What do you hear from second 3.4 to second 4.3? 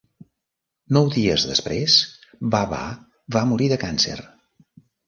morir de càncer.